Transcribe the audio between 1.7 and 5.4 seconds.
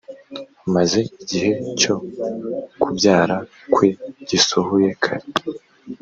cyo kubyara kwe gisohoye kare